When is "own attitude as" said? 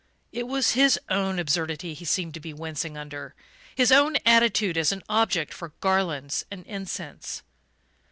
3.91-4.91